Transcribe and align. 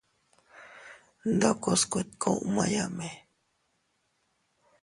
Ndokos 1.35 1.81
kuetkumayame. 1.91 3.09